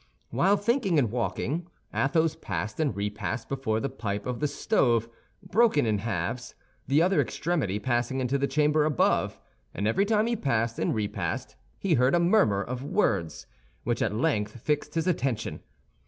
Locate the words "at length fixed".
14.01-14.95